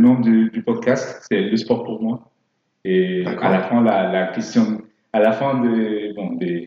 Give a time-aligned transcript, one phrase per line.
[0.00, 2.30] nom du, du podcast, c'est le sport pour moi.
[2.84, 4.80] Et à la fin, la, la, question,
[5.12, 6.66] à la fin de, bon, de,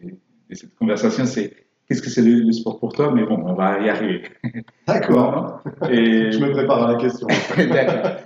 [0.49, 1.53] de cette conversation, c'est
[1.87, 3.11] qu'est-ce que c'est le, sport pour toi?
[3.13, 4.21] Mais bon, on va y arriver.
[4.87, 5.63] D'accord.
[5.89, 6.31] et...
[6.31, 7.27] Je me prépare à la question.
[7.57, 8.21] D'accord.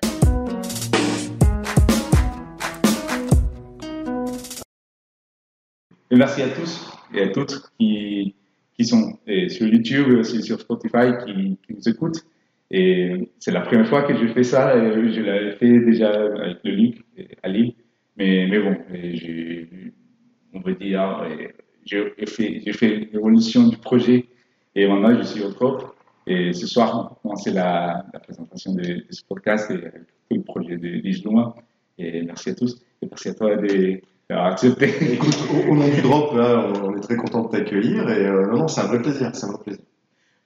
[6.12, 8.34] Merci à tous et à toutes qui,
[8.78, 9.18] qui sont
[9.50, 12.26] sur YouTube et aussi sur Spotify qui, qui nous écoutent.
[12.70, 14.74] Et c'est la première fois que je fais ça.
[14.78, 17.02] Je l'avais fait déjà avec le Ligue
[17.44, 17.74] à Lille.
[18.18, 18.76] Mais, mais bon,
[20.54, 21.24] on veut dire,
[21.86, 24.26] j'ai fait, fait l'évolution du projet
[24.76, 25.96] et maintenant je suis au top.
[26.26, 31.00] Et ce soir, on commence la, la présentation de, ce podcast et le projet de
[31.00, 31.54] Dijon.
[31.98, 34.90] Et merci à tous et merci à toi d'avoir accepté.
[35.14, 35.38] Écoute,
[35.70, 38.82] au, nom du drop, on, est très content de t'accueillir et euh, non, non, c'est
[38.82, 39.84] un vrai plaisir, c'est un vrai plaisir.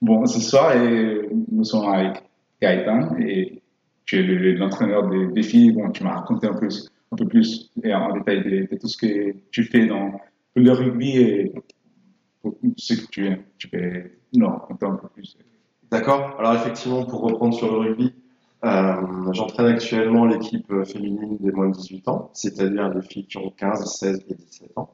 [0.02, 0.74] Bon, ce soir,
[1.52, 2.24] nous sommes avec
[2.60, 3.62] Gaëtan et
[4.04, 5.70] tu es l'entraîneur des, filles.
[5.70, 6.68] Bon, tu m'as raconté un peu,
[7.12, 10.20] un peu plus et en détail de, tout ce que tu fais dans
[10.56, 11.52] le rugby et
[12.76, 15.38] ce que tu, tu peux nous raconter un peu plus.
[15.88, 16.34] D'accord.
[16.40, 18.12] Alors effectivement, pour reprendre sur le rugby,
[18.64, 23.50] euh, j'entraîne actuellement l'équipe féminine des moins de 18 ans, c'est-à-dire des filles qui ont
[23.56, 24.90] 15, 16 et 17 ans.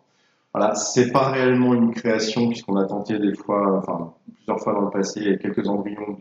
[0.54, 4.82] Voilà, c'est pas réellement une création puisqu'on a tenté des fois, enfin plusieurs fois dans
[4.82, 6.16] le passé, quelques embryons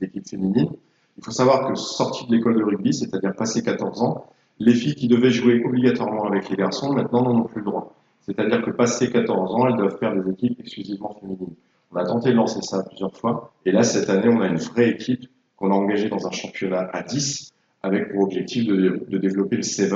[0.00, 0.70] d'équipes féminines.
[1.18, 4.26] Il faut savoir que sortie de l'école de rugby, c'est-à-dire passé 14 ans,
[4.58, 7.94] les filles qui devaient jouer obligatoirement avec les garçons maintenant n'en ont plus le droit.
[8.20, 11.54] C'est-à-dire que passé 14 ans, elles doivent faire des équipes exclusivement féminines.
[11.92, 13.52] On a tenté de lancer ça plusieurs fois.
[13.66, 16.88] Et là, cette année, on a une vraie équipe qu'on a engagée dans un championnat
[16.92, 19.92] à 10 avec pour objectif de, de développer le 7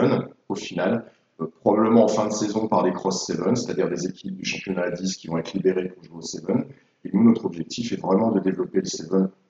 [0.49, 1.05] au final.
[1.41, 4.83] Euh, probablement en fin de saison par les cross 7, c'est-à-dire des équipes du championnat
[4.83, 6.45] à 10 qui vont être libérées pour jouer au 7.
[7.05, 9.09] Et nous, notre objectif est vraiment de développer le 7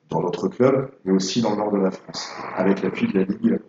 [0.09, 3.25] dans notre club, mais aussi dans le nord de la France, avec l'appui de la
[3.25, 3.59] Ligue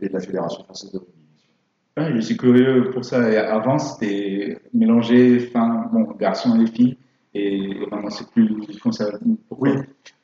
[0.00, 1.12] et de la Fédération française de rugby.
[1.96, 3.24] Ah, je suis curieux pour ça.
[3.50, 6.98] Avant, c'était mélangé, fin, bon, garçons et filles,
[7.32, 8.54] et maintenant c'est plus
[9.50, 9.70] Oui.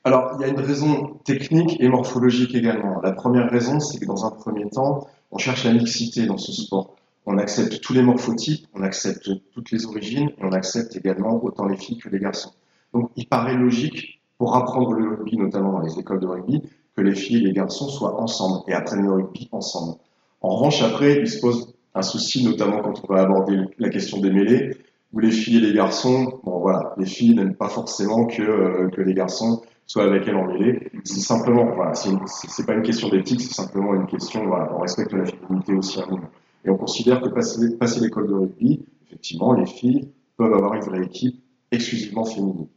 [0.04, 3.00] Alors, il y a une raison technique et morphologique également.
[3.00, 6.52] La première raison, c'est que dans un premier temps, on cherche la mixité dans ce
[6.52, 6.96] sport.
[7.26, 11.66] On accepte tous les morphotypes, on accepte toutes les origines, et on accepte également autant
[11.66, 12.52] les filles que les garçons.
[12.92, 16.62] Donc, il paraît logique pour apprendre le rugby, notamment dans les écoles de rugby,
[16.96, 19.98] que les filles et les garçons soient ensemble et apprennent le rugby ensemble.
[20.40, 24.18] En revanche, après, il se pose un souci, notamment quand on va aborder la question
[24.20, 24.76] des mêlées,
[25.12, 28.90] où les filles et les garçons, bon voilà, les filles n'aiment pas forcément que, euh,
[28.96, 30.90] les garçons soient avec elles en mêlée.
[31.04, 35.12] C'est simplement, voilà, c'est pas une question d'éthique, c'est simplement une question, voilà, on respecte
[35.12, 36.20] la féminité aussi à nous.
[36.64, 41.04] Et on considère que passer, l'école de rugby, effectivement, les filles peuvent avoir une vraie
[41.04, 42.68] équipe exclusivement féminine.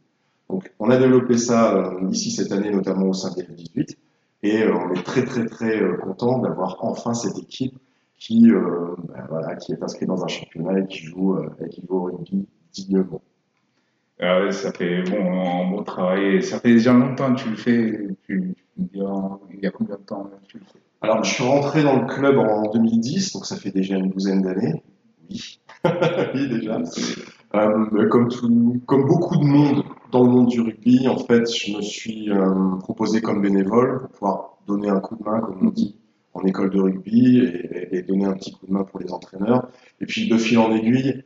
[0.48, 3.98] Donc, on a développé ça euh, ici cette année, notamment au sein des 18,
[4.42, 7.76] et euh, on est très très très euh, content d'avoir enfin cette équipe
[8.18, 12.02] qui, ben qui est inscrite dans un championnat et qui joue, et qui joue au
[12.04, 13.20] rugby dignement.
[14.18, 16.42] Ah ça fait bon, un bon travail.
[16.42, 18.08] Ça fait déjà longtemps que tu le fais.
[18.78, 20.85] Dire, il y a combien de temps tu le fais?
[21.06, 24.42] Alors, je suis rentré dans le club en 2010, donc ça fait déjà une douzaine
[24.42, 24.82] d'années.
[25.30, 25.60] Oui,
[26.34, 26.80] oui déjà.
[27.54, 32.28] Euh, comme, beaucoup de monde dans le monde du rugby, en fait, je me suis
[32.32, 35.96] euh, proposé comme bénévole pour pouvoir donner un coup de main, comme on dit,
[36.34, 39.68] en école de rugby et, et, donner un petit coup de main pour les entraîneurs.
[40.00, 41.22] Et puis de fil en aiguille,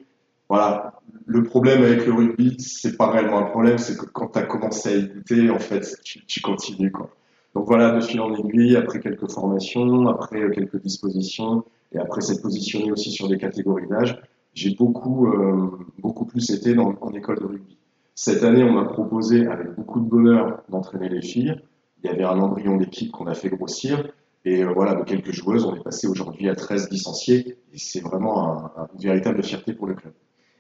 [0.51, 1.01] voilà.
[1.25, 4.43] Le problème avec le rugby, c'est pas réellement un problème, c'est que quand tu as
[4.43, 7.09] commencé à écouter, en fait, tu, tu, continues quoi.
[7.55, 12.43] Donc voilà, de fil en aiguille, après quelques formations, après quelques dispositions, et après s'être
[12.43, 14.21] positionné aussi sur des catégories d'âge,
[14.55, 17.79] j'ai beaucoup, euh, beaucoup plus été en école de rugby.
[18.15, 21.55] Cette année, on m'a proposé, avec beaucoup de bonheur, d'entraîner les filles.
[22.03, 24.13] Il y avait un embryon d'équipe qu'on a fait grossir.
[24.45, 27.57] Et euh, voilà, de quelques joueuses, on est passé aujourd'hui à 13 licenciés.
[27.73, 30.13] Et c'est vraiment un, une véritable fierté pour le club.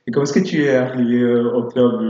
[0.06, 2.00] Et comment est-ce que tu es arrivé euh, au club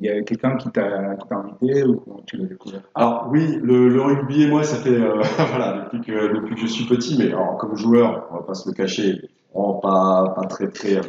[0.00, 2.82] Il y a quelqu'un qui t'a invité ou comment tu l'as découvert?
[2.94, 6.60] Alors oui, le, le, rugby et moi, ça fait euh, voilà depuis que depuis que
[6.60, 10.46] je suis petit, mais alors, comme joueur, on va pas se le cacher, pas, pas
[10.48, 11.00] très très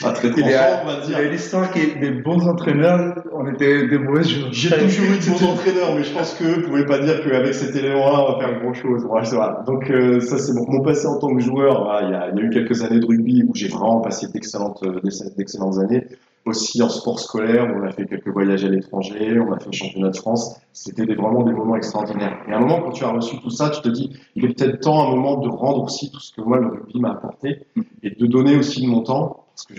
[0.00, 1.18] pas très il y a, on va dire.
[1.20, 4.52] Il y a qui des bons entraîneurs, on était des mauvais joueurs.
[4.52, 7.52] J'ai toujours eu de bons entraîneurs, mais je pense que vous pouvez pas dire qu'avec
[7.52, 9.04] cet élément-là, on va faire grand chose.
[9.04, 11.82] Voilà, Donc euh, ça c'est mon, mon, passé en tant que joueur.
[11.82, 14.00] Voilà, il, y a, il, y a, eu quelques années de rugby où j'ai vraiment
[14.00, 15.00] passé d'excellentes euh,
[15.36, 16.04] d'excellentes années.
[16.44, 19.72] Aussi en sport scolaire, on a fait quelques voyages à l'étranger, on a fait le
[19.72, 20.60] championnat de France.
[20.72, 22.38] C'était vraiment des moments extraordinaires.
[22.48, 24.54] Et à un moment, quand tu as reçu tout ça, tu te dis, il est
[24.54, 27.10] peut-être temps, à un moment, de rendre aussi tout ce que moi le rugby m'a
[27.10, 27.66] apporté
[28.04, 29.74] et de donner aussi de mon temps parce que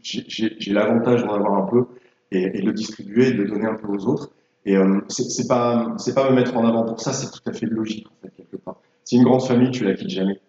[0.00, 1.86] j'ai l'avantage d'en avoir un peu
[2.30, 4.30] et, de le distribuer et de le donner un peu aux autres.
[4.64, 7.66] Et euh, c'est pas pas me mettre en avant pour ça, c'est tout à fait
[7.66, 8.80] logique en fait quelque part.
[9.04, 10.40] c'est une grande famille, tu la quittes jamais.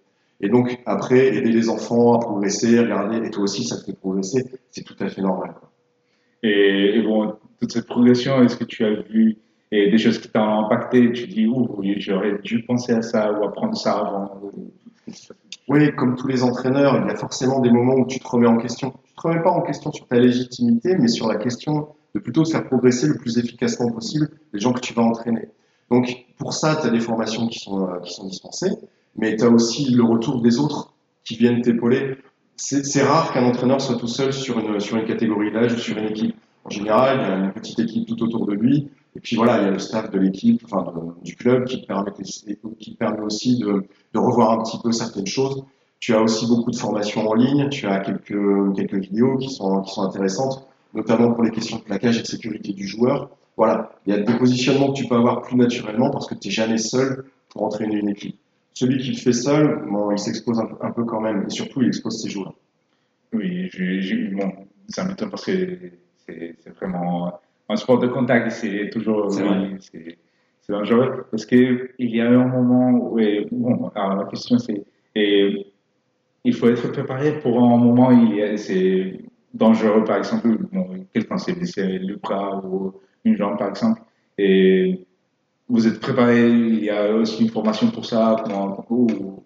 [0.41, 3.97] Et donc, après, aider les enfants à progresser, regarder, et toi aussi, ça te fait
[3.97, 5.53] progresser, c'est tout à fait normal.
[6.43, 9.37] Et, bon, toute cette progression, est-ce que tu as vu
[9.71, 11.67] et des choses qui t'ont impacté, tu dis, ouh,
[11.97, 14.41] j'aurais dû penser à ça ou apprendre ça avant
[15.67, 18.47] Oui, comme tous les entraîneurs, il y a forcément des moments où tu te remets
[18.47, 18.93] en question.
[19.05, 22.43] Tu te remets pas en question sur ta légitimité, mais sur la question de plutôt
[22.45, 25.49] faire progresser le plus efficacement possible les gens que tu vas entraîner.
[25.91, 28.71] Donc, pour ça, tu as des formations qui sont, euh, dispensées,
[29.15, 32.17] mais tu as aussi le retour des autres qui viennent t'épauler.
[32.55, 35.97] C'est rare qu'un entraîneur soit tout seul sur une, sur une catégorie d'âge ou sur
[35.97, 36.35] une équipe.
[36.65, 38.89] En général, il y a une petite équipe tout autour de lui.
[39.15, 42.11] Et puis voilà, il y a le staff de l'équipe, enfin du club, qui permet,
[42.79, 43.83] qui permet aussi de,
[44.15, 45.63] revoir un petit peu certaines choses.
[45.99, 47.69] Tu as aussi beaucoup de formations en ligne.
[47.69, 51.83] Tu as quelques, quelques vidéos qui sont, qui sont intéressantes, notamment pour les questions de
[51.83, 53.29] plaquage et de sécurité du joueur.
[53.57, 56.47] Voilà, il y a des positionnements que tu peux avoir plus naturellement parce que tu
[56.47, 58.37] n'es jamais seul pour entraîner une équipe.
[58.73, 61.89] Celui qui le fait seul, bon, il s'expose un, peu quand même, et surtout, il
[61.89, 62.53] expose ses joueurs.
[63.33, 63.69] Oui,
[64.31, 64.53] bon,
[64.87, 65.77] ça m'étonne parce que
[66.25, 67.33] c'est vraiment
[67.69, 70.17] un sport de contact, c'est toujours c'est
[70.67, 71.25] dangereux.
[71.31, 73.19] Parce qu'il y a un moment où,
[73.51, 74.83] bon, alors la question c'est,
[75.15, 79.19] il faut être préparé pour un moment où c'est
[79.53, 82.93] dangereux, par exemple, bon, quelqu'un s'est blessé le bras ou
[83.23, 84.01] une jambe, par exemple,
[84.37, 85.05] et
[85.67, 89.43] vous êtes préparé, il y a aussi une formation pour ça, comment, ou,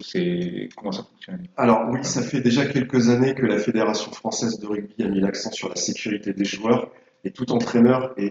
[0.00, 1.46] c'est, comment ça fonctionne?
[1.56, 5.20] Alors oui, ça fait déjà quelques années que la Fédération française de rugby a mis
[5.20, 6.90] l'accent sur la sécurité des joueurs,
[7.24, 8.30] et tout entraîneur euh,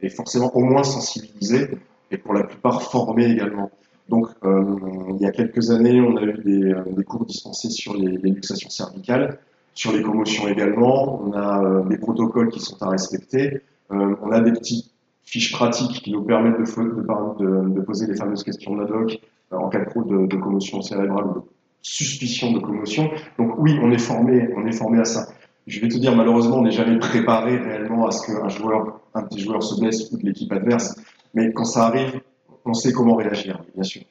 [0.00, 1.68] est forcément au moins sensibilisé,
[2.10, 3.70] et pour la plupart formé également.
[4.08, 4.64] Donc, euh,
[5.10, 8.70] il y a quelques années, on a eu des, euh, cours dispensés sur les, luxations
[8.70, 9.38] cervicales,
[9.74, 11.22] sur les commotions également.
[11.22, 13.62] On a des protocoles qui sont à respecter.
[13.88, 14.90] On a des petites
[15.24, 19.18] fiches pratiques qui nous permettent de, poser les fameuses questions de hoc
[19.50, 21.42] en cas de, de, commotion cérébrale ou de
[21.80, 23.10] suspicion de commotion.
[23.38, 25.28] Donc oui, on est formé, on est formé à ça.
[25.66, 29.22] Je vais te dire, malheureusement, on n'est jamais préparé réellement à ce qu'un joueur, un
[29.30, 30.94] des joueurs se blesse ou de l'équipe adverse.
[31.34, 32.20] Mais quand ça arrive,
[32.64, 34.02] on sait comment réagir, bien sûr.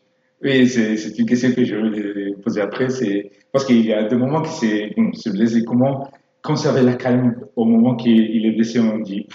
[0.43, 2.89] Oui, c'est une question que je vais poser après.
[2.89, 5.63] C'est parce qu'il y a des moments qui s'est bon, se blessé.
[5.63, 6.09] Comment
[6.41, 8.79] conserver la calme au moment qu'il est blessé?
[8.79, 9.27] On dit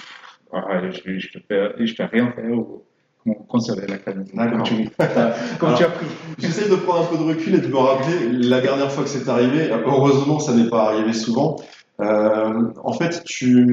[0.53, 4.25] ah, je, je, je, peux, rien faire ou conserver la calme?
[4.35, 4.89] Comme tu,
[5.61, 6.07] comme tu as pris?
[6.39, 9.11] J'essaie de prendre un peu de recul et de me rappeler la dernière fois que
[9.11, 9.71] c'est arrivé.
[9.85, 11.57] Heureusement, ça n'est pas arrivé souvent.
[12.01, 13.67] Euh, en fait, tu,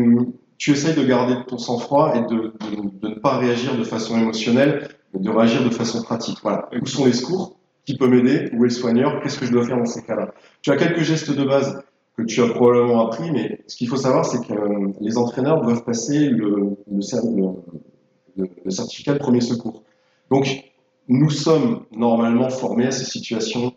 [0.57, 4.17] tu essayes de garder ton sang-froid et de, de, de, ne pas réagir de façon
[4.17, 6.39] émotionnelle, mais de réagir de façon pratique.
[6.41, 6.69] Voilà.
[6.81, 7.57] Où sont les secours?
[7.85, 8.49] Qui peut m'aider?
[8.53, 9.21] Où est le soigneur?
[9.21, 10.33] Qu'est-ce que je dois faire dans ces cas-là?
[10.61, 11.83] Tu as quelques gestes de base
[12.17, 15.61] que tu as probablement appris, mais ce qu'il faut savoir, c'est que euh, les entraîneurs
[15.61, 19.83] doivent passer le, le, le, certificat de premier secours.
[20.29, 20.63] Donc,
[21.09, 23.73] nous sommes normalement formés à ces situations,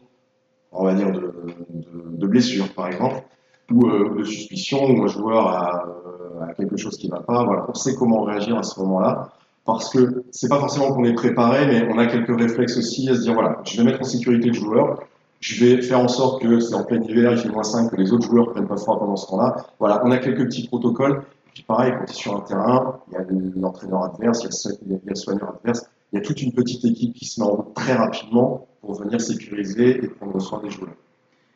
[0.70, 1.32] on va dire, de,
[1.70, 3.24] de blessure, par exemple,
[3.70, 7.66] ou euh, de suspicion, où un joueur a, euh, quelque chose qui ne va pas.
[7.68, 9.30] On sait comment réagir à ce moment-là
[9.66, 13.16] parce que c'est pas forcément qu'on est préparé, mais on a quelques réflexes aussi à
[13.16, 15.00] se dire voilà, je vais mettre en sécurité le joueur,
[15.40, 17.96] je vais faire en sorte que c'est en plein hiver, il fait moins 5, que
[17.96, 19.56] les autres joueurs prennent pas froid pendant ce temps-là.
[19.78, 21.22] Voilà, on a quelques petits protocoles.
[21.52, 23.24] Puis pareil, quand tu es sur un terrain, il y a
[23.56, 24.46] l'entraîneur adverse,
[24.82, 27.40] il y a le soigneur adverse, il y a toute une petite équipe qui se
[27.40, 30.94] met en route très rapidement pour venir sécuriser et prendre soin des joueurs.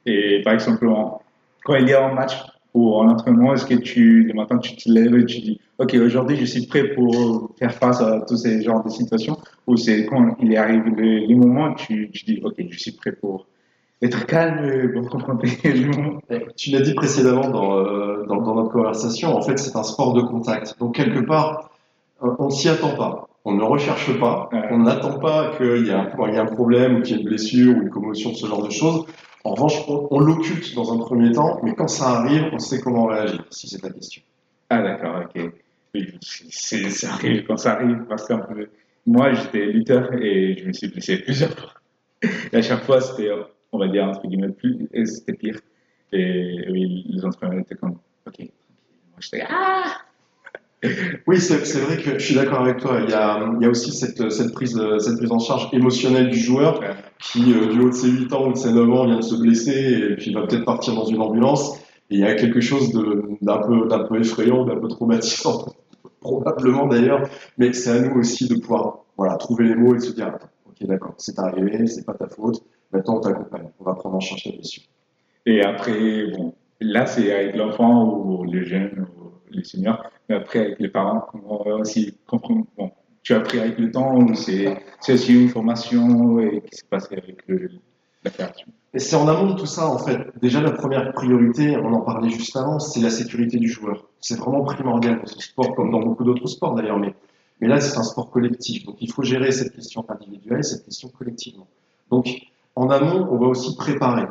[0.07, 0.87] Et par exemple,
[1.64, 2.35] quand il y a un match
[2.73, 5.95] ou en entraînement, est-ce que tu, le matin, tu te lèves et tu dis, OK,
[5.95, 9.37] aujourd'hui, je suis prêt pour faire face à tous ces genres de situations,
[9.67, 13.12] ou c'est quand il arrive le, le moment, tu, tu dis, OK, je suis prêt
[13.12, 13.47] pour
[14.02, 15.49] être calme pour confronter
[16.57, 20.14] Tu l'as dit précédemment dans, euh, dans, dans, notre conversation, en fait, c'est un sport
[20.14, 20.76] de contact.
[20.79, 21.71] Donc, quelque part,
[22.21, 23.29] on s'y attend pas.
[23.45, 24.49] On ne recherche pas.
[24.71, 27.23] On n'attend pas qu'il y, ait un, y ait un problème ou qu'il y ait
[27.23, 29.07] une blessure ou une commotion, ce genre de choses.
[29.45, 32.81] En revanche, on, on l'occulte dans un premier temps, mais quand ça arrive, on sait
[32.81, 34.23] comment réagir, si c'est ta question.
[34.69, 35.51] Ah, d'accord, ok.
[36.51, 38.35] Ça arrive quand ça arrive, parce que
[39.07, 41.75] moi, j'étais lutteur et je me suis blessé plusieurs fois.
[42.53, 43.31] Et à chaque fois, c'était
[43.73, 45.59] on va dire, entre guillemets, plus, c'était pire.
[46.13, 49.97] Et oui, les entraîneurs étaient comme, ok, Moi, j'étais, ah!
[51.27, 53.01] Oui, c'est vrai que je suis d'accord avec toi.
[53.05, 56.31] Il y a, il y a aussi cette, cette, prise, cette prise en charge émotionnelle
[56.31, 56.81] du joueur
[57.21, 59.23] qui, euh, du haut de ses 8 ans ou de ses 9 ans, vient de
[59.23, 61.79] se blesser et puis va peut-être partir dans une ambulance.
[62.09, 62.93] Et il y a quelque chose
[63.43, 65.67] d'un peu, peu effrayant, d'un peu traumatisant,
[66.21, 67.29] probablement d'ailleurs.
[67.59, 70.39] Mais c'est à nous aussi de pouvoir voilà, trouver les mots et de se dire,
[70.67, 73.69] ok, d'accord, c'est arrivé, c'est pas ta faute Maintenant, on t'accompagne.
[73.79, 74.83] On va prendre en charge ta blessure.
[75.47, 80.03] Et après, bon, là, c'est avec l'enfant ou les jeunes ou les seniors.
[80.31, 82.65] Mais après, avec les parents, on va aussi comprendre.
[82.79, 82.93] Bon,
[83.25, 87.09] tu as appris avec le temps ou c'est aussi une formation et qui s'est passé
[87.15, 87.45] avec
[88.23, 88.69] la création?
[88.95, 90.19] Et c'est en amont de tout ça, en fait.
[90.41, 94.05] Déjà, la première priorité, on en parlait juste avant, c'est la sécurité du joueur.
[94.21, 97.13] C'est vraiment primordial pour ce sport, comme dans beaucoup d'autres sports d'ailleurs, mais,
[97.61, 98.85] mais là, c'est un sport collectif.
[98.85, 101.67] Donc, il faut gérer cette question individuelle, cette question collectivement.
[102.09, 102.29] Donc,
[102.77, 104.27] en amont, on va aussi préparer.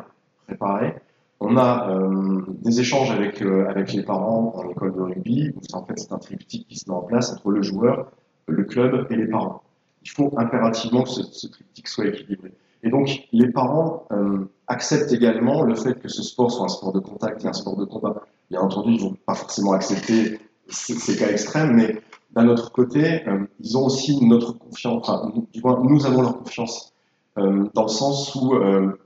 [0.46, 0.94] Préparer.
[1.40, 5.84] On a euh, des échanges avec, euh, avec les parents en école de rugby, en
[5.84, 8.10] fait, c'est un triptyque qui se met en place entre le joueur,
[8.46, 9.62] le club et les parents.
[10.02, 12.52] Il faut impérativement que ce, ce triptyque soit équilibré.
[12.82, 16.92] Et donc, les parents euh, acceptent également le fait que ce sport soit un sport
[16.92, 18.22] de contact et un sport de combat.
[18.50, 22.00] Bien entendu, ils vont pas forcément accepter ces, cas extrêmes, mais
[22.32, 26.38] d'un autre côté, euh, ils ont aussi notre confiance, enfin, du moins, nous avons leur
[26.38, 26.92] confiance,
[27.38, 28.98] euh, dans le sens où, euh,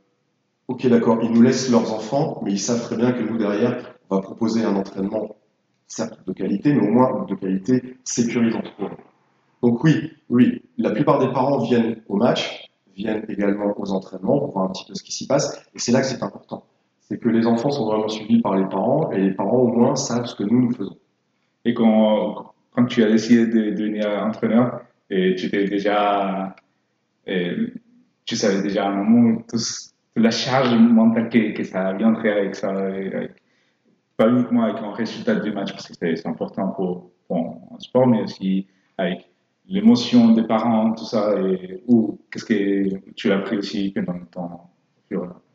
[0.69, 3.95] ok, d'accord, ils nous laissent leurs enfants, mais ils savent très bien que nous, derrière,
[4.11, 5.37] on va proposer un entraînement,
[5.87, 8.97] certes de qualité, mais au moins de qualité sécurisante pour eux.
[9.63, 14.53] Donc oui, oui, la plupart des parents viennent au match, viennent également aux entraînements pour
[14.53, 15.65] voir un petit peu ce qui s'y passe.
[15.75, 16.65] Et c'est là que c'est important.
[17.01, 19.97] C'est que les enfants sont vraiment suivis par les parents et les parents au moins
[19.97, 20.97] savent ce que nous, nous faisons.
[21.65, 24.81] Et quand, quand tu as décidé de devenir entraîneur,
[25.11, 26.55] et tu étais déjà,
[27.27, 29.61] tu savais déjà à un moment toute
[30.17, 32.73] la charge mentale que, que ça viendrait avec ça,
[34.17, 37.39] pas uniquement avec un résultat du match, parce que c'est important pour, pour
[37.75, 38.67] un sport, mais aussi
[38.97, 39.31] avec
[39.67, 44.51] l'émotion des parents, tout ça, et ou qu'est-ce que tu as appris aussi pendant ton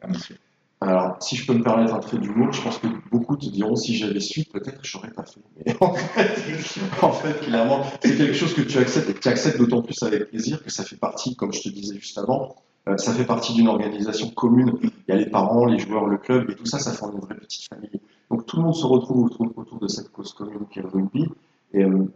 [0.02, 0.38] à mesure
[0.82, 3.76] alors, si je peux me permettre un trait d'humour, je pense que beaucoup te diront
[3.76, 5.42] si j'avais su, peut-être je n'aurais pas fait.
[5.66, 7.12] Mais en fait, en
[7.44, 10.64] clairement, c'est quelque chose que tu acceptes et que tu acceptes d'autant plus avec plaisir
[10.64, 12.56] que ça fait partie, comme je te disais juste avant,
[12.98, 14.78] ça fait partie d'une organisation commune.
[14.82, 17.22] Il y a les parents, les joueurs, le club et tout ça, ça forme une
[17.22, 18.00] vraie petite famille.
[18.30, 21.28] Donc tout le monde se retrouve autour, de cette cause commune qui est le rugby.
[21.74, 22.08] Et, euh,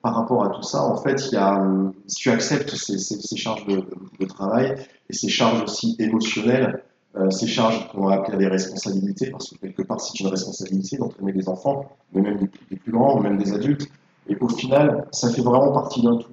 [0.00, 1.64] par rapport à tout ça, en fait, il y a,
[2.06, 4.74] si tu acceptes ces, charges de, travail
[5.10, 6.82] et ces charges aussi émotionnelles,
[7.16, 10.96] euh, ces charges qu'on va appeler des responsabilités, parce que quelque part c'est une responsabilité
[10.96, 13.88] d'entraîner des enfants, mais même des, des, plus grands, même des adultes.
[14.28, 16.30] Et au final, ça fait vraiment partie d'un tout.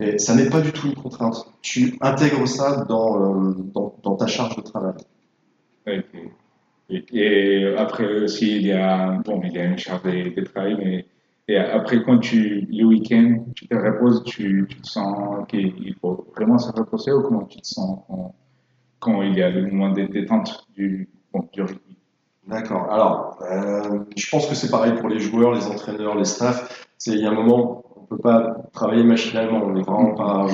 [0.00, 1.46] Et ça n'est pas du tout une contrainte.
[1.62, 4.94] Tu intègres ça dans, euh, dans, dans ta charge de travail.
[5.86, 6.04] Okay.
[6.88, 10.44] Et, et, après aussi, il y a, bon, il y a une charge de, de
[10.44, 11.06] travail, mais
[11.50, 16.28] et après, quand tu, le week-end, tu te reposes, tu, tu te sens qu'il faut
[16.36, 18.36] vraiment se reposer ou comment tu te sens quand,
[19.00, 21.96] quand il y a le moment de détente du, bon, du rugby
[22.46, 22.88] D'accord.
[22.92, 26.88] Alors, euh, je pense que c'est pareil pour les joueurs, les entraîneurs, les staffs.
[27.06, 27.79] Il y a un moment,
[28.10, 29.62] peut pas travailler machinalement.
[29.64, 30.46] On n'est vraiment pas,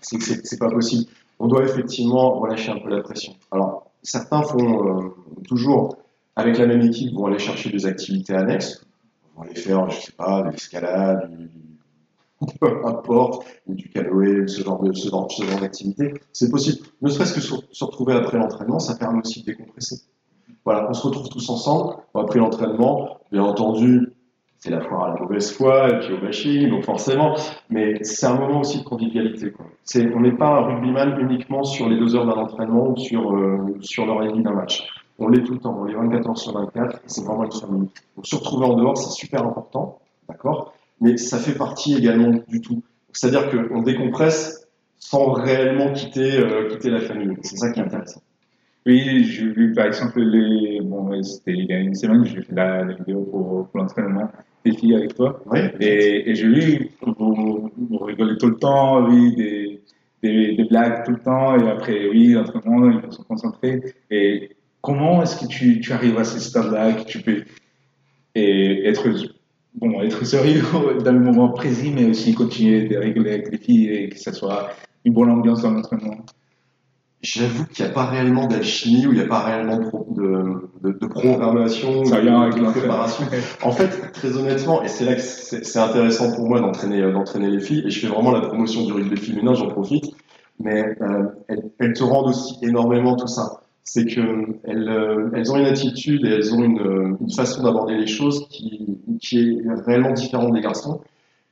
[0.00, 1.10] c'est pas possible.
[1.38, 3.34] On doit effectivement relâcher un peu la pression.
[3.50, 5.14] Alors, certains font euh,
[5.46, 5.96] toujours
[6.36, 8.84] avec la même équipe vont aller chercher des activités annexes
[9.38, 11.30] on aller faire, je sais pas, de l'escalade,
[12.60, 16.86] peu importe, ou du canoë, ce genre de ce genre, ce genre d'activité, c'est possible.
[17.02, 20.00] Ne serait-ce que se retrouver après l'entraînement, ça permet aussi de décompresser.
[20.64, 23.18] Voilà, on se retrouve tous ensemble après l'entraînement.
[23.30, 24.12] Bien entendu,
[24.58, 27.36] c'est la foire à la mauvaise foi, et puis au machines, donc forcément,
[27.70, 29.52] mais c'est un moment aussi de convivialité.
[29.52, 29.66] Quoi.
[29.84, 33.34] C'est, on n'est pas un rugbyman uniquement sur les deux heures d'un entraînement ou sur,
[33.34, 34.84] euh, sur l'heure et demie d'un match.
[35.20, 37.88] On l'est tout le temps, on est 24 heures sur 24, c'est vraiment une famille.
[38.16, 40.72] Donc se retrouver en dehors, c'est super important, d'accord?
[41.00, 42.82] Mais ça fait partie également du tout.
[43.12, 47.36] C'est-à-dire qu'on décompresse sans réellement quitter, euh, quitter la famille.
[47.42, 48.20] C'est ça qui est intéressant.
[48.86, 50.80] Oui, j'ai vu par exemple les.
[50.80, 54.30] Bon, c'était il y a une semaine, j'ai fait la, la, vidéo pour, pour l'entraînement
[54.70, 55.42] des filles avec toi.
[55.46, 55.60] Oui.
[55.80, 59.82] Et, et j'ai vu, vous, vous rigolez tout le temps, oui, des,
[60.22, 63.82] des, des, blagues tout le temps, et après, oui, l'entraînement, il faut se concentrer.
[64.10, 67.44] Et comment est-ce que tu, tu, arrives à ce stade-là, que tu peux
[68.34, 69.08] et être,
[69.74, 70.62] bon, être sérieux
[71.04, 74.32] dans le moment précis, mais aussi continuer de rigoler avec les filles et que ça
[74.32, 74.70] soit
[75.04, 76.24] une bonne ambiance dans l'entraînement
[77.20, 80.67] J'avoue qu'il n'y a pas réellement d'alchimie ou il n'y a pas réellement de,
[81.00, 83.24] de, programmation ça vient avec de préparation.
[83.62, 87.60] en fait, très honnêtement, et c'est là que c'est intéressant pour moi d'entraîner d'entraîner les
[87.60, 90.06] filles, et je fais vraiment la promotion du rugby féminin, j'en profite,
[90.60, 95.56] mais euh, elles, elles, te rendent aussi énormément tout ça c'est qu'elles euh, elles ont
[95.56, 98.86] une attitude et elles ont une, une façon d'aborder les choses qui,
[99.18, 101.00] qui est réellement différente des garçons.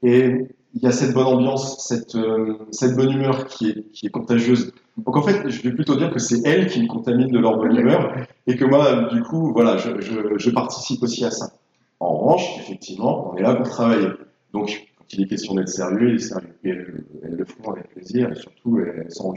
[0.03, 4.07] Et il y a cette bonne ambiance, cette, euh, cette bonne humeur qui est, qui
[4.07, 4.73] est contagieuse.
[4.97, 7.59] Donc en fait, je vais plutôt dire que c'est elles qui me contaminent de leur
[7.59, 8.15] bonne humeur
[8.47, 11.53] et que moi, du coup, voilà, je, je, je participe aussi à ça.
[12.01, 14.09] En revanche, effectivement, on est là pour travailler.
[14.53, 16.49] Donc, quand il est question d'être sérieux, il est sérieux.
[16.65, 19.35] Et elles, elles, le font avec plaisir et surtout, elles sont.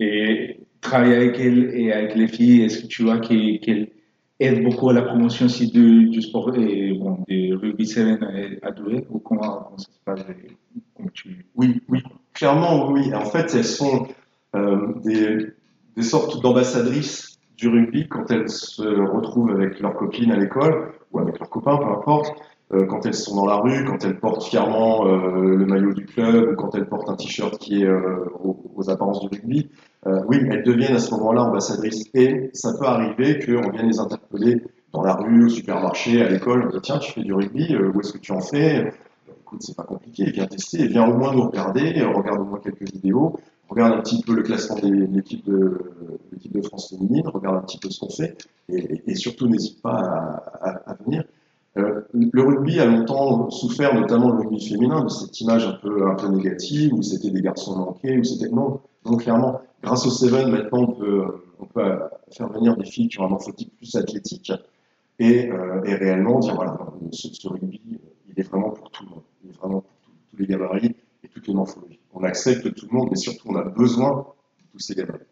[0.00, 3.88] Et travailler avec elle et avec les filles, est-ce que tu vois qu'elles
[4.40, 8.18] aide beaucoup à la promotion aussi du, du sport et bon, du rugby 7
[8.62, 10.24] à Douai ou comment, comment ça se passe
[11.14, 11.46] tu...
[11.54, 13.12] Oui, oui, clairement oui.
[13.14, 14.08] En fait, elles sont
[15.04, 15.46] des,
[15.96, 21.20] des sortes d'ambassadrices du rugby quand elles se retrouvent avec leurs copines à l'école ou
[21.20, 22.34] avec leurs copains, peu importe.
[22.72, 26.06] Euh, quand elles sont dans la rue, quand elles portent fièrement euh, le maillot du
[26.06, 29.68] club ou quand elles portent un t-shirt qui est euh, aux, apparences du rugby,
[30.06, 32.04] euh, oui, elles deviennent à ce moment-là ambassadrices.
[32.14, 36.68] Et ça peut arriver qu'on vienne les interpeller dans la rue, au supermarché, à l'école,
[36.82, 38.92] tiens, tu fais du rugby, où est-ce que tu en fais?
[39.40, 42.90] Écoute, c'est pas compliqué, viens tester, viens au moins nous regarder, regarde au moins quelques
[42.92, 43.38] vidéos,
[43.72, 47.90] regarde un petit peu le classement de l'équipe de, France féminine, regarde un petit peu
[47.90, 48.36] ce qu'on fait,
[48.68, 50.42] et, surtout n'hésite pas
[50.86, 51.24] à, venir.
[51.78, 56.28] Euh, le rugby a longtemps souffert, notamment le rugby féminin, de cette image un peu,
[56.28, 59.60] négative, où c'était des garçons manqués, où c'était non, non clairement.
[59.82, 60.94] Grâce au Seven, maintenant,
[61.58, 61.98] on peut,
[62.30, 64.52] faire venir des filles qui ont un morphotype plus athlétique
[65.18, 66.76] et, euh, réellement dire voilà,
[67.12, 67.80] ce, rugby,
[68.28, 69.90] il est vraiment pour tout le monde, il est vraiment pour
[70.30, 72.01] tous les gabarits et toutes les morphologies.
[72.12, 74.26] On accepte tout le monde, mais surtout, on a besoin
[74.58, 75.24] de tous ces gabarits.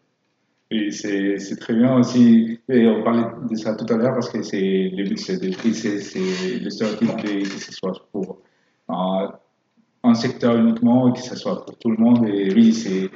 [0.73, 4.41] Et c'est très bien aussi, et on parlait de ça tout à l'heure parce que
[4.41, 8.39] c'est le but, c'est le stéréotype de, que ce soit pour
[8.87, 12.25] un, secteur uniquement et que ce soit pour tout le monde.
[12.25, 13.09] Et oui, c'est,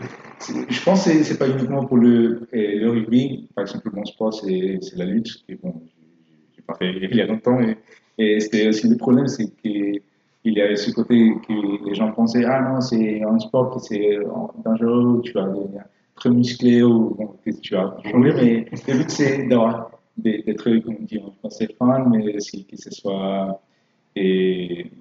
[0.70, 4.80] je pense que c'est pas uniquement pour le, le rugby, par exemple, mon sport, c'est
[4.98, 5.82] la lutte, et bon,
[6.54, 7.78] j'ai pas fait il y a longtemps, et,
[8.18, 10.02] et aussi le problème, c'est que
[10.46, 13.80] il y avait ce côté que les gens pensaient, ah non, c'est un sport qui
[13.80, 14.20] c'est
[14.64, 15.84] dangereux, tu vas devenir
[16.16, 20.86] très musclé ou bon, tu as changé, mais le but c'est d'avoir des, des, trucs,
[20.86, 23.62] comme on dit en français, fun, mais aussi que ce soit
[24.16, 24.92] et,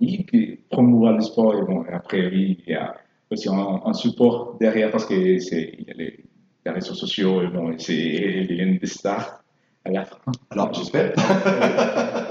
[0.00, 1.54] oui, que promouvoir le sport.
[1.54, 2.94] Et bon, et après, oui, il y a
[3.30, 6.24] aussi un, un support derrière parce que c'est, il y a les,
[6.64, 9.42] les réseaux sociaux et bon, c'est, il y a des stars
[9.84, 10.18] à la fin.
[10.50, 11.14] Alors, j'espère.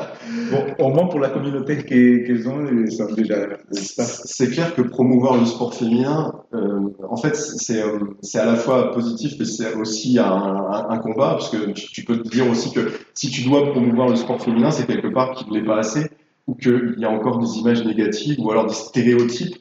[0.51, 3.35] bon, au moins pour la communauté qu'ils ont, ils sont déjà.
[3.71, 7.99] C'est clair que promouvoir le sport féminin, euh, en fait, c'est euh,
[8.35, 12.29] à la fois positif, mais c'est aussi un, combat, parce que tu, tu, peux te
[12.29, 15.59] dire aussi que si tu dois promouvoir le sport féminin, c'est quelque part qu'il ne
[15.59, 16.07] l'est pas assez,
[16.47, 19.57] ou qu'il y a encore des images négatives, ou alors des stéréotypes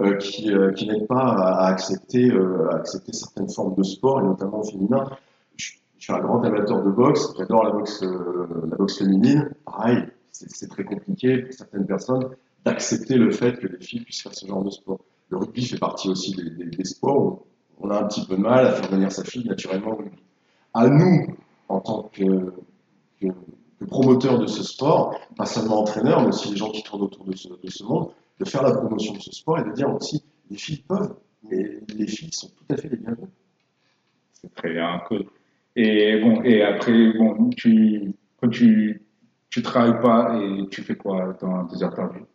[0.00, 3.82] euh, qui, euh, qui n'aident pas à, à accepter, euh, à accepter certaines formes de
[3.82, 5.04] sport, et notamment féminin.
[5.98, 9.50] Je suis un grand amateur de boxe, j'adore la boxe, euh, la boxe féminine.
[9.64, 12.30] Pareil, c'est très compliqué pour certaines personnes
[12.64, 15.00] d'accepter le fait que les filles puissent faire ce genre de sport.
[15.30, 17.42] Le rugby fait partie aussi des, sports où
[17.80, 19.98] on a un petit peu de mal à faire venir sa fille naturellement.
[20.72, 21.26] À nous,
[21.68, 22.52] en tant que,
[23.86, 27.34] promoteurs de ce sport, pas seulement entraîneurs, mais aussi les gens qui tournent autour de
[27.34, 30.22] ce, de ce monde, de faire la promotion de ce sport et de dire aussi,
[30.50, 33.28] les filles peuvent, mais les filles sont tout à fait les bienvenues.
[34.32, 35.00] C'est très bien.
[35.80, 39.00] Et bon, et après, bon, tu, quand tu,
[39.48, 42.26] tu travailles pas et tu fais quoi dans tes interviews?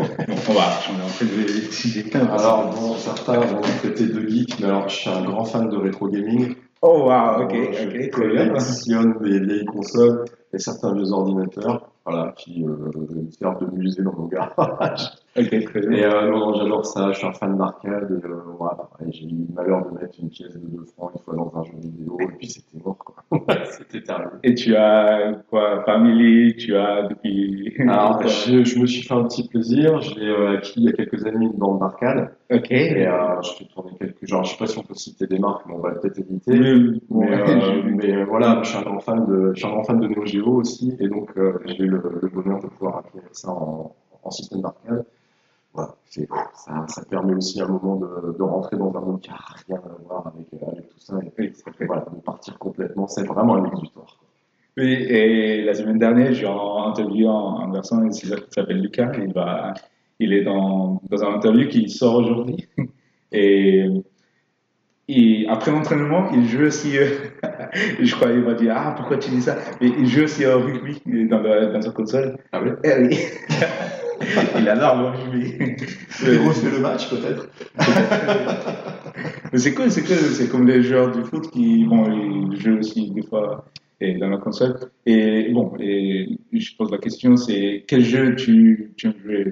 [0.00, 0.06] Bon,
[0.48, 4.88] on va changer en fait de Alors, bon, certains vont traiter de geek, mais alors
[4.88, 6.56] je suis un grand fan de rétro gaming.
[6.82, 12.64] Oh, wow, ok, ok, Je collectionne des vieilles consoles et certains vieux ordinateurs, voilà, qui
[12.64, 12.90] euh,
[13.38, 15.08] servent de musée dans mon garage.
[15.34, 15.92] Ok, très bien.
[15.92, 19.46] Et euh, non, j'adore ça, je suis un fan d'arcade et euh, voilà, j'ai eu
[19.48, 22.18] le malheur de mettre une pièce de 2 francs une fois dans un jeu vidéo
[22.20, 23.14] et puis c'était mort quoi.
[23.64, 24.40] c'était terrible.
[24.42, 27.74] Et tu as quoi, Family, tu as depuis.
[27.80, 30.92] Alors, je, je, me suis fait un petit plaisir, j'ai euh, acquis il y a
[30.92, 32.34] quelques années une bande d'arcade.
[32.52, 32.70] Ok.
[32.70, 35.38] Et euh, je fais tourner quelques, genre, je sais pas si on peut citer des
[35.38, 36.52] marques, mais on va peut-être éviter.
[36.60, 39.84] Oui, mais, euh, mais voilà, je suis un grand fan de, je suis un grand
[39.84, 41.30] fan de Neo Geo aussi et donc
[41.64, 45.06] j'ai eu le, le, bonheur de pouvoir acquérir ça en, en système d'arcade
[45.74, 49.30] voilà, ça, ça, permet aussi à un moment de, de, rentrer dans un monde qui
[49.30, 53.08] n'a rien à voir avec, avec tout ça et, et voilà, de partir complètement.
[53.08, 54.18] C'est vraiment un exutoire.
[54.76, 59.12] Oui, et la semaine dernière, j'ai interviewé un, garçon qui s'appelle Lucas.
[59.18, 59.74] Il, va,
[60.18, 62.68] il est dans, dans un interview qui sort aujourd'hui.
[63.34, 63.88] Et,
[65.08, 67.08] et, après l'entraînement, il joue aussi, euh,
[67.98, 69.56] je crois, il m'a dit, ah, pourquoi tu dis ça?
[69.80, 72.36] Mais il joue aussi au rugby dans, le, dans sa console.
[72.52, 72.72] Ah oui?
[72.84, 73.18] Eh, oui.
[74.58, 75.76] il adore le rugby.
[76.22, 77.48] Il refait le match peut-être.
[79.52, 80.16] Mais c'est cool, c'est cool.
[80.16, 82.04] C'est comme les joueurs du foot qui, bon,
[82.52, 83.66] ils jouent aussi des fois
[84.02, 84.74] et dans la console.
[85.06, 89.10] Et bon, et je pose la question, c'est quel jeu tu, tu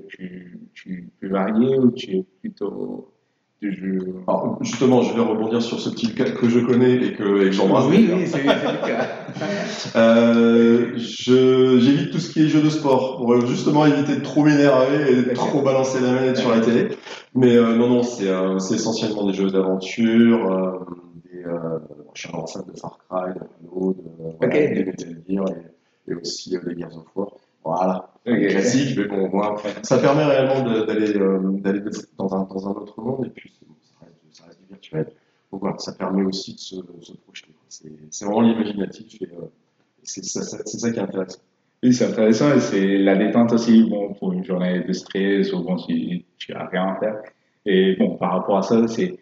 [0.09, 3.12] Tu, tu peux varier ou tu es plutôt
[3.62, 7.51] Alors, justement, je vais rebondir sur ce petit cas que je connais et que, que
[7.51, 7.87] j'embrasse.
[7.90, 9.09] Oui, oui, c'est le cas.
[9.96, 15.12] euh, j'évite tout ce qui est jeu de sport pour justement éviter de trop m'énerver
[15.12, 16.88] et de trop balancer la manette sur la télé.
[17.35, 20.51] Mais euh, non, non, c'est euh, essentiellement des jeux d'aventure.
[20.51, 20.79] Euh,
[21.31, 21.79] des, euh,
[22.14, 24.03] je suis fan de Far Cry, Halo, de,
[24.38, 27.30] voilà, des Metal Gear et, et aussi euh, des Gears of War.
[27.76, 28.48] Voilà, Ok.
[28.48, 31.80] classique, mais bon, moins, ça permet réellement d'aller euh, d'aller
[32.18, 35.06] dans un, dans un autre monde et puis ça reste, ça reste du virtuel.
[35.52, 37.48] Donc voilà, ça permet aussi de se, se projeter.
[37.68, 39.46] C'est c'est vraiment l'imaginatif et euh,
[40.02, 41.40] c'est ça, ça- c'est ça qui est intéressant.
[41.83, 45.62] Oui, c'est intéressant et c'est la détente aussi, bon, pour une journée de stress ou
[45.62, 47.16] bon, si tu as rien à faire.
[47.64, 49.18] Et bon, par rapport à ça, c'est,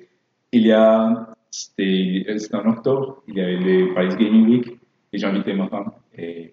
[0.52, 4.76] il y a, c'était, c'était en octobre, il y avait les Paris Gaming Week
[5.12, 6.52] et j'ai invité ma femme et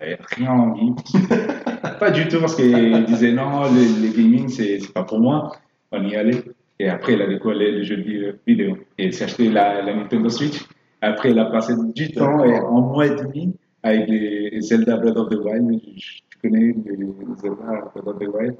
[0.00, 0.94] rien envie.
[2.00, 5.52] pas du tout parce qu'elle disait non, le, le gaming c'est, pas pour moi,
[5.92, 6.42] on y allait.
[6.78, 10.30] Et après, elle a les jeux de vidéo et elle s'est acheté la, la Nintendo
[10.30, 10.64] Switch.
[11.02, 15.16] Après, elle a passé du temps et un mois et demi avec les Zelda Breath
[15.16, 15.80] of the Wild.
[15.96, 18.56] Tu connais les Zelda Breath of the Wild.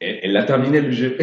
[0.00, 1.16] Et Elle a terminé le jeu.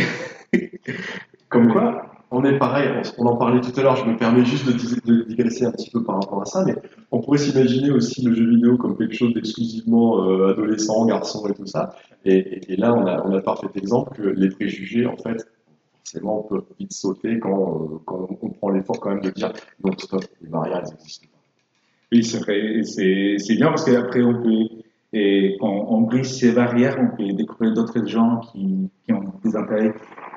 [1.50, 4.65] Comme quoi, on est pareil, on, en parlait tout à l'heure, je me permets juste
[4.65, 6.76] de, digresser un petit peu par rapport à ça, mais
[7.12, 11.54] on pourrait s'imaginer aussi le jeu vidéo comme quelque chose d'exclusivement euh, adolescent, garçon et
[11.54, 11.94] tout ça.
[12.24, 15.46] Et, là, on a, parfait exemple que les préjugés, en fait,
[15.98, 19.52] forcément, on peut vite sauter quand, euh, on prend l'effort quand même de dire
[19.84, 21.39] non, stop, les barrières, elles existent pas.
[22.13, 24.82] Oui, c'est C'est bien parce qu'après, on peut,
[25.13, 29.94] et quand on brise ces barrières, on peut découvrir d'autres gens qui ont des intérêts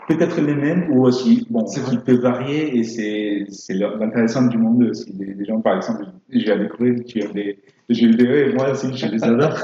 [0.09, 4.59] peut-être les mêmes ou aussi, bon, C'est qui peuvent varier et c'est c'est l'intéressant du
[4.59, 5.13] monde aussi.
[5.13, 8.71] Des, des gens, par exemple, j'ai à découvrir, tu as des, jeux vidéo et moi
[8.71, 9.57] aussi, je les adore.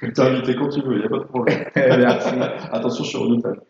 [0.00, 1.64] T'es invité quand tu veux, il n'y a pas de problème.
[1.76, 2.34] Merci.
[2.70, 3.62] Attention, je suis redoutable.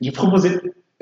[0.00, 0.50] J'ai proposé,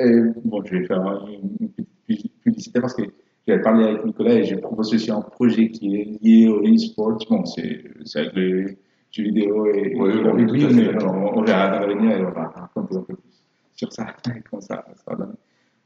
[0.01, 1.69] euh, bon, je vais faire une,
[2.07, 3.03] petite publicité parce que
[3.47, 7.19] j'avais parlé avec Nicolas et j'ai proposé aussi un projet qui est lié au e-sport.
[7.29, 8.67] Bon, c'est c'est avec le
[9.11, 12.31] jeu vidéo et, Oui, et oui, fait mais on, on verra dans l'avenir et on
[12.31, 13.38] va raconter un peu plus
[13.79, 14.07] sur ça,
[14.51, 15.39] comment ça, ça va donner.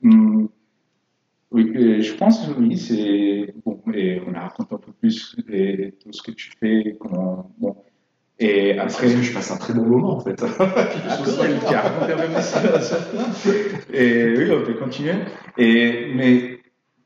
[0.04, 0.48] Hum,
[1.52, 6.12] oui, je pense, oui, c'est bon, et on a raconté un peu plus et tout
[6.12, 7.76] ce que tu fais, comment, bon,
[8.38, 9.08] et après.
[9.08, 10.42] je passe un très bon moment, en fait.
[10.58, 12.98] Ah, peu plus ça.
[13.92, 15.14] Et oui, on peut continuer.
[15.56, 16.58] Et, mais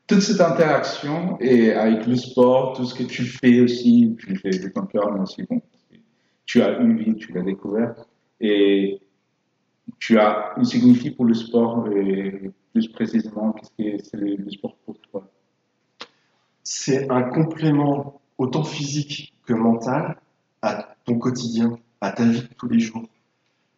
[0.07, 4.49] toute cette interaction et avec le sport, tout ce que tu fais aussi, tu fais
[4.49, 5.61] de ton cœur, mais aussi, bon,
[6.45, 7.93] tu as une vie, tu l'as découvert.
[8.39, 8.99] Et
[9.99, 14.75] tu as une signifie pour le sport, et plus précisément, qu'est-ce que c'est le, sport
[14.85, 15.27] pour toi?
[16.63, 20.17] C'est un complément autant physique que mental
[20.61, 23.07] à ton quotidien, à ta vie de tous les jours.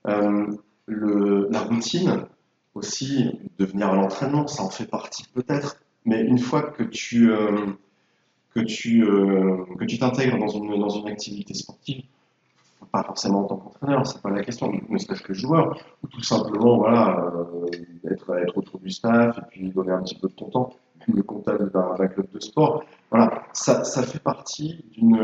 [0.08, 0.48] Euh,
[0.88, 2.26] la routine
[2.74, 7.32] aussi, de venir à l'entraînement, ça en fait partie peut-être, mais une fois que tu
[7.32, 7.74] euh,
[8.54, 12.04] que tu euh, que tu t'intègres dans une dans une activité sportive,
[12.92, 16.24] pas forcément en tant qu'entraîneur, c'est pas la question, ne serait-ce que joueur, ou tout
[16.24, 20.34] simplement voilà euh, être être autour du staff et puis donner un petit peu de
[20.34, 20.70] ton temps,
[21.08, 25.18] le comptable d'un club de sport, voilà, ça, ça fait partie d'une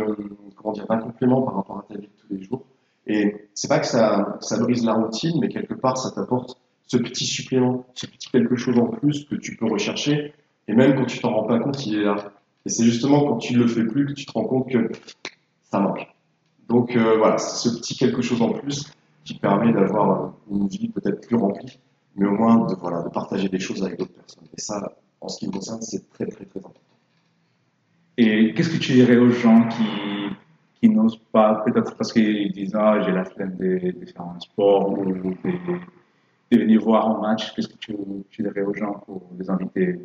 [0.56, 2.66] comment dire d'un complément par rapport à ta vie de tous les jours.
[3.08, 6.98] Et c'est pas que ça, ça brise la routine, mais quelque part ça t'apporte ce
[6.98, 10.34] petit supplément, ce petit quelque chose en plus que tu peux rechercher.
[10.68, 12.16] Et même quand tu t'en rends pas compte, il est là.
[12.66, 14.90] Et c'est justement quand tu le fais plus que tu te rends compte que
[15.72, 16.08] ça manque.
[16.70, 18.92] Donc euh, voilà, c'est ce petit quelque chose en plus
[19.24, 21.80] qui permet d'avoir une vie peut-être plus remplie,
[22.16, 24.46] mais au moins de, voilà, de partager des choses avec d'autres personnes.
[24.56, 26.82] Et ça, en ce qui me concerne, c'est très très très important.
[28.18, 29.86] Et qu'est-ce que tu dirais aux gens qui,
[30.80, 34.92] qui n'osent pas, peut-être parce qu'ils disent Ah, j'ai la flemme de, faire un sport
[34.92, 37.96] ou de, venir voir un match Qu'est-ce que tu,
[38.30, 40.00] tu dirais aux gens pour les inviter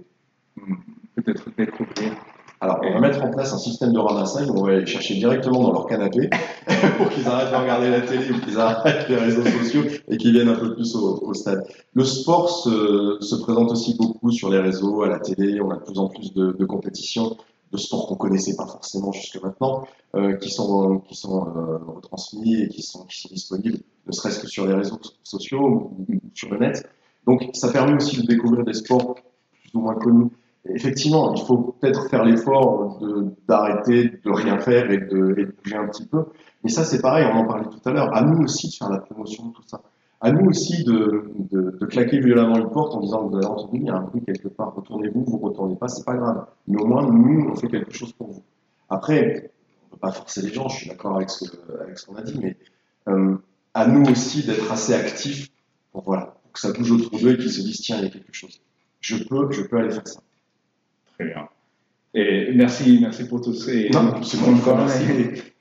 [0.56, 0.74] hmm,
[1.14, 2.14] peut-être découvrir
[2.62, 5.14] Alors, on va mettre en place un système de ramassage où on va aller chercher
[5.14, 6.28] directement dans leur canapé
[6.98, 10.32] pour qu'ils arrêtent de regarder la télé ou qu'ils arrêtent les réseaux sociaux et qu'ils
[10.32, 11.64] viennent un peu plus au, stade.
[11.94, 15.58] Le sport se, se présente aussi beaucoup sur les réseaux, à la télé.
[15.62, 17.38] On a de plus en plus de, de compétitions,
[17.72, 22.62] de sports qu'on connaissait pas forcément jusque maintenant, euh, qui sont, qui sont euh, retransmis
[22.62, 26.50] et qui sont, qui sont disponibles, ne serait-ce que sur les réseaux sociaux ou sur
[26.50, 26.86] le net.
[27.26, 30.30] Donc, ça permet aussi de découvrir des sports plus ou moins connus.
[30.68, 33.00] Effectivement, il faut peut-être faire l'effort
[33.48, 36.26] d'arrêter de rien faire et de, de bouger un petit peu.
[36.62, 38.14] Mais ça, c'est pareil, on en parlait tout à l'heure.
[38.14, 39.80] À nous aussi de faire la promotion de tout ça.
[40.20, 43.86] À nous aussi de, de, claquer violemment une porte en disant, vous avez entendu, il
[43.86, 46.44] y a un bruit quelque part, retournez-vous, vous retournez pas, c'est pas grave.
[46.68, 48.42] Mais au moins, nous, on fait quelque chose pour vous.
[48.90, 49.50] Après,
[49.86, 51.46] on peut pas forcer les gens, je suis d'accord avec ce,
[51.80, 52.54] avec ce qu'on a dit, mais
[53.08, 53.36] euh,
[53.72, 55.48] à nous aussi d'être assez actifs
[55.90, 58.06] pour, voilà, pour que ça bouge autour d'eux et qu'ils se disent, tiens, il y
[58.06, 58.60] a quelque chose.
[59.00, 60.20] Je peux, je peux aller faire ça.
[61.20, 61.48] Très bien.
[62.12, 63.72] Et merci, merci pour tout ça.
[63.72, 65.04] Et, Non, c'est bon, bon, encore, merci.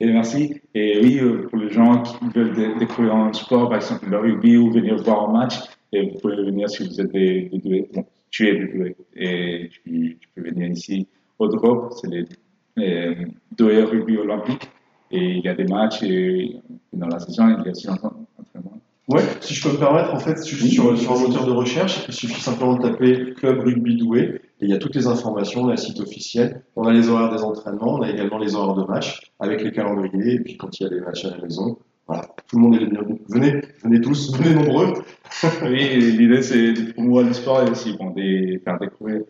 [0.00, 0.60] Et, et merci.
[0.74, 4.18] Et oui, euh, pour les gens qui veulent dé- découvrir un sport, par exemple le
[4.18, 5.54] rugby, ou venir voir un match,
[5.92, 7.88] et vous pouvez venir si vous êtes des, des doués.
[7.94, 8.96] Bon, tu es des doués.
[9.14, 11.06] Et tu, tu peux venir ici
[11.38, 12.24] Haute-Europe, c'est les,
[12.76, 13.16] les
[13.56, 14.68] deux rugby olympiques.
[15.12, 16.56] Et il y a des matchs et
[16.92, 18.80] dans la saison, il y a aussi un entraînement.
[19.08, 20.56] Ouais, si je peux me permettre, en fait, sur,
[20.96, 24.70] sur, un moteur de recherche, il suffit simplement de taper Club Rugby Douai et il
[24.70, 27.42] y a toutes les informations, on a le site officiel, on a les horaires des
[27.42, 30.82] entraînements, on a également les horaires de match avec les calendriers et puis quand il
[30.82, 33.20] y a des matchs à la maison, voilà, tout le monde est bienvenu.
[33.28, 34.94] Venez, venez tous, venez nombreux.
[35.62, 39.22] oui, l'idée c'est de promouvoir le sport et aussi bon, des, faire découvrir,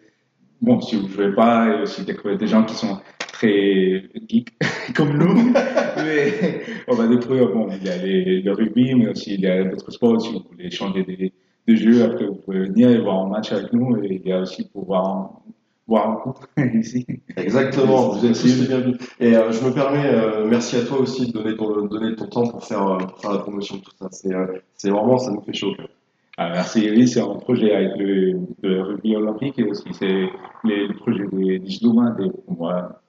[0.61, 4.49] bon, si vous ne jouez pas, et aussi découvrir des gens qui sont très geek
[4.97, 5.53] comme nous.
[5.97, 9.47] mais on va découvrir, bon, il y a les, le rugby, mais aussi il y
[9.47, 10.21] a d'autres sports.
[10.21, 11.33] Si vous voulez changer des,
[11.67, 13.97] des jeux, après vous pouvez venir et voir un match avec nous.
[14.03, 15.41] Et il y a aussi pour voir
[15.87, 16.35] voir un coup
[16.79, 17.05] ici.
[17.37, 18.97] Exactement, vous êtes tous bienvenus.
[19.19, 22.27] Et euh, je me permets, euh, merci à toi aussi de donner ton, donner ton
[22.27, 24.09] temps pour faire, euh, pour faire la promotion de tout ça.
[24.13, 24.47] C'est euh,
[24.77, 25.75] c'est vraiment, ça nous fait chaud.
[26.37, 30.29] Ah, merci, oui, c'est un projet avec le, le rugby olympique et aussi c'est
[30.65, 33.01] le projet des, des, pour moi,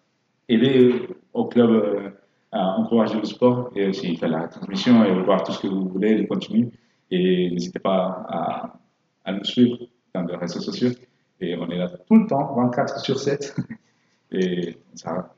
[0.50, 2.10] aider au club euh,
[2.52, 5.88] à encourager le sport et aussi faire la transmission et voir tout ce que vous
[5.88, 6.72] voulez, le contenu.
[7.12, 8.80] Et n'hésitez pas à,
[9.26, 9.78] à nous suivre
[10.14, 10.92] dans les réseaux sociaux.
[11.40, 13.56] Et on est là tout le temps, 24 sur 7.
[14.32, 15.36] Et ça,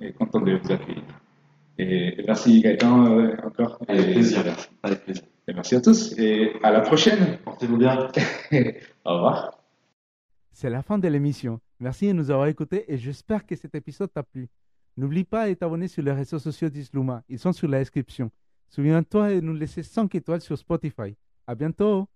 [0.00, 1.02] est content de vous accueillir.
[1.78, 3.78] Et merci Gaëtan euh, encore.
[3.88, 4.44] Avec et, plaisir.
[4.82, 5.24] Avec plaisir.
[5.48, 7.38] Et merci à tous et à la prochaine.
[7.44, 8.08] Portez-vous bien.
[9.04, 9.58] Au revoir.
[10.52, 11.58] C'est la fin de l'émission.
[11.80, 14.48] Merci de nous avoir écoutés et j'espère que cet épisode t'a plu.
[14.96, 17.22] N'oublie pas de t'abonner sur les réseaux sociaux d'Isluma.
[17.28, 18.30] Ils sont sur la description.
[18.74, 21.16] Souviens-toi de nous laisser 5 étoiles sur Spotify.
[21.46, 22.08] À bientôt!